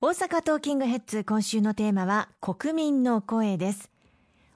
[0.00, 3.90] 大阪トーキングヘッズ今週のテーマは国民の声です。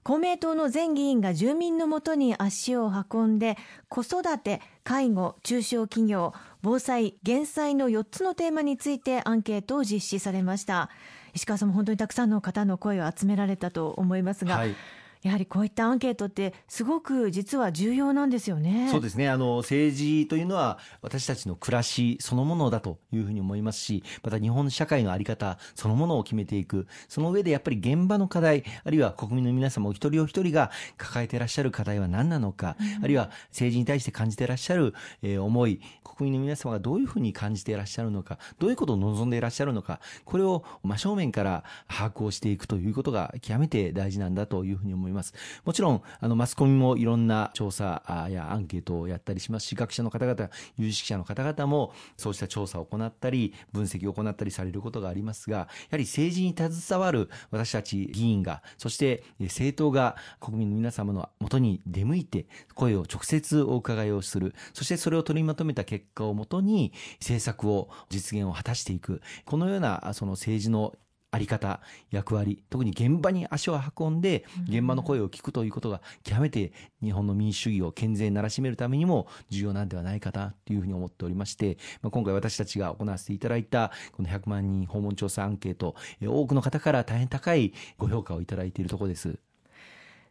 [0.05, 3.59] 公明党の前議員が住民のもとに足を運んで
[3.89, 6.33] 子育て、介護、中小企業、
[6.63, 10.91] 防災、減災の4つのテーマについてアンケートを実施されました。
[11.35, 14.77] 石川さんも本当にたくさんの方の声を集められたと思いますが、はい。
[15.23, 18.89] やはりこういったアンケートってすごく実は重要なんですよね。
[18.91, 19.29] そうですね。
[19.29, 26.87] あの政治というのは私たちの暮らしそのものだというふうに思いますし、また日本社会のあり方そのものを決めていく。
[27.09, 45.12] その上でやっぱり現場の課題、あるいは国民の皆様お一人お一人が抱えていらっしゃる課題は何なのか、うん、あるいは政治に対して感じていらっしゃる、えー、思い、国民の皆様がどういうふうに感じていらっしゃるのか、どういうことを望んでいらっしゃるのか、これを真正面から把握をしていくということが極めて大事なんだというふうに思います。
[45.65, 64.55] もちろんんあのマスコミもいろんな調査やアンケートをやったりしますし学者の方々有識者の方々もそうした調査を行ったり分析を行ったりされることがありますがやはり政治に携わる私たち議員がそして政党が国民の皆様のもとに出向いて声を直接お伺いをする。
[64.73, 69.21] そしてそれを取りまとめた結果をもとに政策を実現を果たしていく。
[69.45, 70.95] このようなその政治の
[71.35, 71.81] あり方、
[72.11, 89.39] 役割、特に現場に足を運んで、現場の声を聞くということが、極めて日本の民主主義を健全にならしめるためにも重要なんではないかなというふうに思っておりまして、まあ、今回私たちが行わせていただいた、この100万人訪問調査アンケート、多くの方から大変高いご評価をいただいているところです。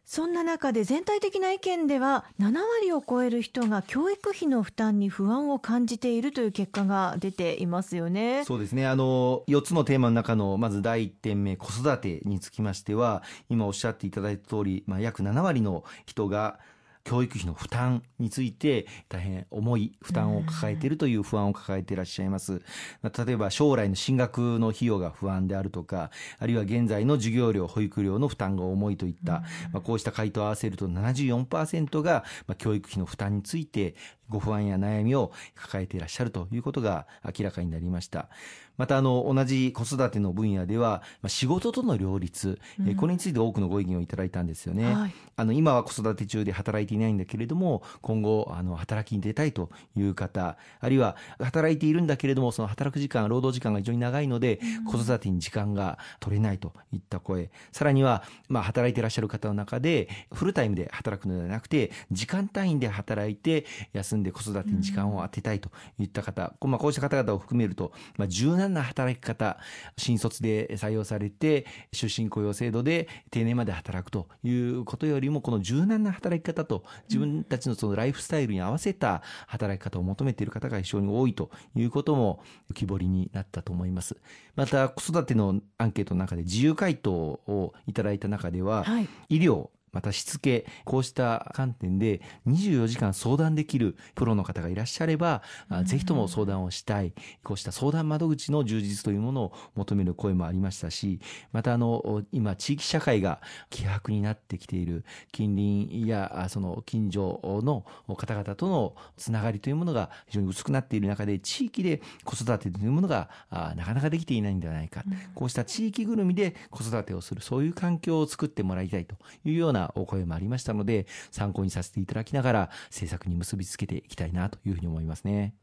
[0.04, 8.44] そんな中で全体的な意見では7割を超える人が教育費の負担に不安を感じているという結果が出ていますよね。
[8.44, 8.86] そうですね。
[8.86, 16.58] あの4つのテーマの中のまず第1点目子育てにつきましては今おっしゃっていただいた通り、まあ約7割の人が
[17.04, 22.62] 教育費の負担について大変重い負担を抱えているという不安を抱えていらっしゃいます。
[23.02, 29.42] 例えば将来の進学の費用が不安であるとか、あるいは現在の授業料、保育料の負担が重いといった、
[29.72, 33.94] まあ、こうした回答を合わせると74%が、まあ、教育費の負担について
[34.32, 37.06] ご不安や悩みを抱えていらっしゃるということが
[37.38, 38.28] 明らかになりました。
[38.76, 57.50] またあの同じ子育ての分野では仕事との両立、うん、これについて多くのご意見をいただいたんですよね、はい、あの今は子育て中で働いていないんだけれども今後あの働きに出たいという方あるいは働いているんだけれどもその働く時間労働時間が非常に長いので、うん、子育てに時間が取れないといった声。
[57.72, 69.58] さらには、まあ、働いていらっしゃる方の中でフルタイムで働くのではなくて時間単位で働いて休んで子育てに時間を当てたいといった方、うん、まあ、こうした方々を含めると、まあ、柔軟な働き方、
[69.96, 84.16] 新卒で採用されて、出身雇用制度で定年まで働くということよりも、この柔軟な働き方と、自分たちのそのライフスタイルに合わせた働き方を求めている方が非常に多いということも浮き彫りになったと思います。
[84.54, 95.42] また、子育てのアンケートの中で自由回答をいただいた中では、はい、医療、またしつけ、こうした観点で24時間相談できるプロの方がいらっしゃれば、
[95.84, 97.12] ぜひとも相談をしたい、
[97.44, 101.20] こうした相談窓口の充実というものを求める声もありましたし、
[101.52, 107.84] またあの、今地域社会が希薄になってきている近隣やその近所の
[108.16, 115.04] 方々とのつながりというものが非常に薄くなっている中で、地域で子育てというものがなかなかできていないんではないか。
[115.34, 125.54] こうした地域ぐるみで子育てをする、そういう環境を作ってもらいたいというようなお声もありましたので、参考にさせていただきながら、政策に結びつけていきたいなというふうに思いますね。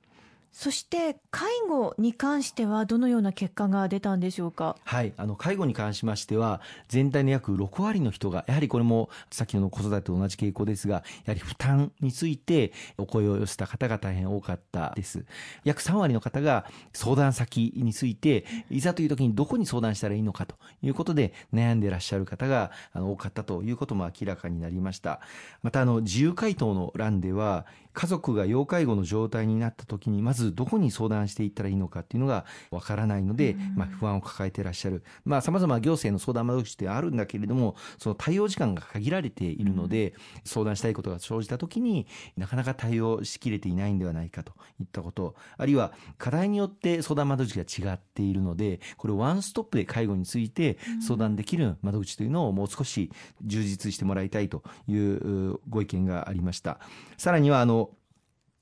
[0.52, 4.76] そして介護に関してはどのような結果が出たんでしょうか？
[4.84, 15.26] はい、あの介護に関しましては全体の約6割の人がやはりこれも先ほどの子育てと同じ傾向ですが、やはり負担についてお声を寄せた方が大変多かったです。
[15.64, 25.22] 約3割の方が相談先についていざという時にどこに相談したらいいのかということで悩んでいらっしゃる方が多かったということも明らかになりました。
[25.62, 35.04] またあの自由回答の欄では家族が要介護の状態になった時にまずどこに相談していったらいいのかっていうのがわからないので、まあ、不安を抱えていらっしゃる。
[35.26, 40.13] まあ様々行政の相談窓口ってあるんだけれどもその対応時間が限られているので、
[40.44, 53.12] 相談したいことが生じた時になかなか対応しきれていないんではないかといったことあるいは課題によって相談窓口が違っているのでこれワンストップで介護について相談できる窓口というのをもう少し
[53.44, 56.80] 充実してもらいたいというご意見がありました。
[57.18, 57.90] さらにはあの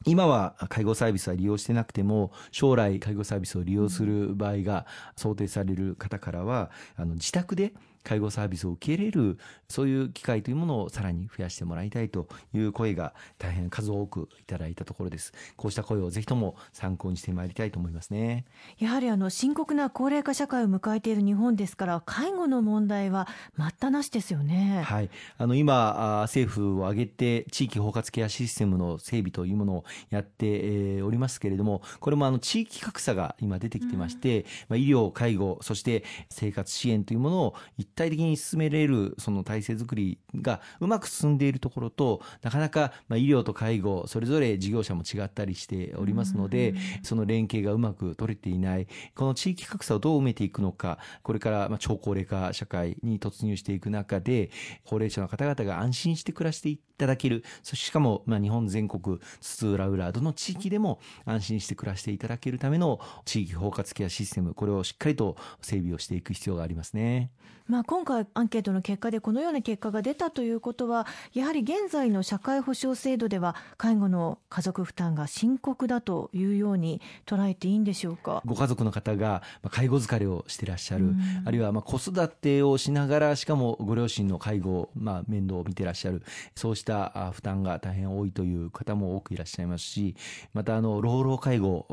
[0.06, 4.86] 今は介護サービスは利用してなくても将来介護サービスを利用する場合が
[5.16, 7.74] 想定される方からはあの自宅で
[8.08, 9.38] 介護サービスを受け入れる
[9.68, 15.34] そういう機会というものをさらに増やしてもらいたいという声が大変数多くいただいたところです。
[15.58, 18.46] こうした声をぜひとも参考にしてまいりたいと思いますね。
[18.80, 23.28] やはりあの深刻な高齢化社会を迎えている日本ですから介護の問題は
[23.58, 24.84] 待ったなしですよね。
[24.86, 25.10] はい。
[25.38, 48.88] あの今政府を挙げて地域包括ケアシステムの整備というものをやっておりますけれどもこれもあの地域格差が今出てきてまして、まあ、医療介護そして生活支援というものを一体的に進めれるその体制づくりがうまく進んでいるところとなかなかまあ医療と介護それぞれ事業者も違ったりしておりますので、その連携がうまく取れていない。
[49.16, 54.52] この地域格差をどう埋めていくのかこれからまあ超高齢化社会に突入していく中で
[54.86, 57.44] 高齢者の方々が安心して暮らしていただける。
[57.64, 67.32] そしてしかもまあ日本全国津々浦々どの地域でも安心して暮らしていただけるための地域包括ケアシステムこれをしっかりと整備をしていく必要がありますね。
[67.68, 78.44] まあ、今回アンケートの結果でこのような結果が出たということはやはり現在の社会保障制度では介護の家族負担が深刻だというように捉えていいんでしょうか？
[78.46, 79.42] ご家族の方が
[79.72, 81.14] 介護疲れをしていらっしゃる、
[81.46, 86.24] あるいはまあ子育てをしながらしかもご両親の介護、まあ、面倒を見ていらっしゃる
[86.56, 90.18] そうした負担が大変多いという方も多くいらっしゃいますし
[90.54, 91.86] またあの老老介護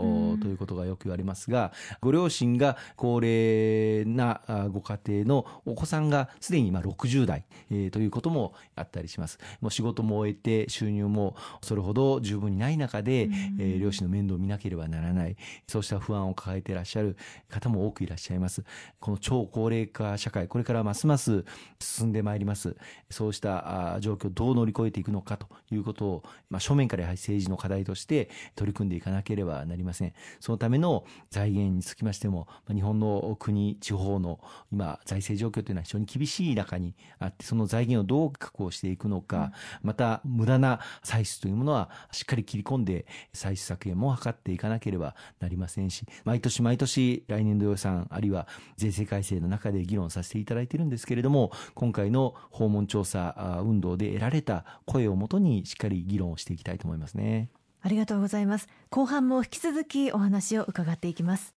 [0.42, 4.40] ということがよく言われますが、ご両親が高齢な
[4.72, 9.38] ご家庭のお子さんがすでに今60代、えー、ということもあったりします。
[9.60, 13.28] もう仕事も終えて収入もそれほど十分にない中で、
[13.58, 15.36] えー、両親の面倒を見なければならない、
[15.66, 17.16] そうした不安を抱えていらっしゃる
[17.48, 18.64] 方も多くいらっしゃいます。
[19.00, 21.44] この超高齢化社会、これからますます
[21.78, 22.76] 進んでまいります。
[23.10, 30.12] そうした状況をどう乗り越えていくのかということを、まあ、正面からやはり政治の課題として取り組んでいかなければなりません。
[30.40, 34.40] そのための財源につきましても、日本の国、地方の
[34.72, 39.52] 今、財政状況というのは非常に厳しい中にあって、その財源をどう確保していくのか、
[39.82, 48.46] うん、また無駄な歳出というものはしっかり切り込んで歳出削減も図っていかなければなりませんし、毎年毎年来年度予算、あるいは
[48.76, 57.50] 税制改正の中で議論させていただいているんですけれども、今回の訪問調査運動で得られた声をもとにしっかり議論をしていきたいと思いますね。
[57.80, 58.68] ありがとうございます。
[58.90, 61.54] 後半も引き続きお話を伺っていきます。